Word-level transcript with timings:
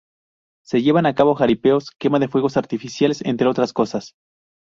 Se 0.65 0.81
llevan 0.81 1.05
a 1.05 1.13
cabo 1.13 1.35
jaripeos, 1.35 1.91
quema 1.91 2.17
de 2.17 2.27
fuegos 2.27 2.57
artificiales, 2.57 3.21
entre 3.23 3.45
otras 3.47 3.71
cosas. 3.71 4.15